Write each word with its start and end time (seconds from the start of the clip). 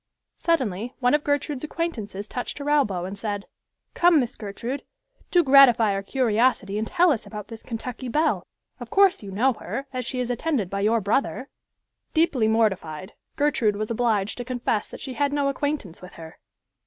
Suddenly 0.37 0.95
one 0.99 1.13
of 1.13 1.23
Gertrude's 1.23 1.63
acquaintances 1.63 2.27
touched 2.27 2.57
her 2.57 2.71
elbow, 2.71 3.05
and 3.05 3.15
said, 3.15 3.45
"Come, 3.93 4.19
Miss 4.19 4.35
Gertrude, 4.35 4.81
do 5.29 5.43
gratify 5.43 5.93
our 5.93 6.01
curiosity 6.01 6.79
and 6.79 6.87
tell 6.87 7.11
us 7.11 7.27
about 7.27 7.49
this 7.49 7.61
Kentucky 7.61 8.07
belle. 8.07 8.47
Of 8.79 8.89
course 8.89 9.21
you 9.21 9.29
know 9.29 9.53
her, 9.53 9.85
as 9.93 10.03
she 10.03 10.19
is 10.19 10.31
attended 10.31 10.71
by 10.71 10.79
your 10.79 11.01
brother." 11.01 11.49
Deeply 12.15 12.47
mortified 12.47 13.13
Gertrude 13.35 13.75
was 13.75 13.91
obliged 13.91 14.39
to 14.39 14.43
confess 14.43 14.89
that 14.89 15.01
she 15.01 15.13
had 15.13 15.31
no 15.31 15.49
acquaintance 15.49 16.01
with 16.01 16.13
her. 16.13 16.39